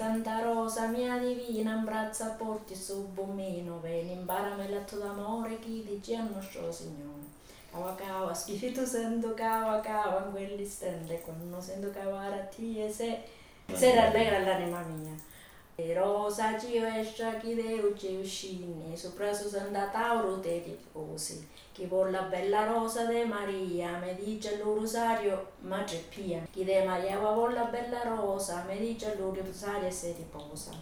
Santa 0.00 0.40
Rosa 0.40 0.86
mia 0.86 1.18
divina, 1.18 1.74
abbraccia 1.74 2.30
porti 2.30 2.74
su 2.74 3.08
bomino, 3.08 3.80
veni, 3.80 4.12
imparami 4.12 4.70
l'atto 4.70 4.96
d'amore, 4.96 5.58
chi 5.58 5.84
dici 5.86 6.14
a 6.14 6.22
nostro 6.22 6.72
Signore. 6.72 7.20
Cava 7.70 7.94
cava, 7.94 8.32
Spirito 8.32 8.86
Santo, 8.86 9.34
cava 9.34 9.78
cava, 9.80 10.24
in 10.24 10.30
quell'istante, 10.30 11.20
quando 11.20 11.60
sento 11.60 11.90
cavare 11.90 12.40
a 12.40 12.44
te 12.44 12.90
se, 12.90 13.24
se 13.74 13.94
rallegra 13.94 14.38
l'anima 14.38 14.80
mia. 14.84 15.12
Rosa 15.94 16.58
ci 16.58 16.76
esce, 16.76 17.38
chi 17.40 17.54
deu 17.54 17.94
ci 17.96 18.16
uscini, 18.16 18.96
sopra 18.96 19.32
su 19.32 19.48
Santa 19.48 19.88
Tauro 19.88 20.40
te 20.40 20.62
riposi. 20.64 21.46
Chi 21.72 21.86
vuole 21.86 22.10
la 22.10 22.22
bella 22.22 22.64
rosa 22.66 23.04
de 23.06 23.24
Maria, 23.24 23.98
mi 23.98 24.14
dice 24.14 24.54
il 24.54 24.60
rosario, 24.60 25.52
Madre 25.60 26.04
Pia. 26.08 26.46
Chi 26.50 26.64
de 26.64 26.82
Maria 26.84 27.18
vuole 27.18 27.54
la 27.54 27.64
bella 27.64 28.02
rosa, 28.04 28.64
mi 28.68 28.78
dice 28.78 29.12
il 29.12 29.18
rosario 29.18 29.88
e 29.88 29.90
si 29.90 30.14
riposa. 30.16 30.72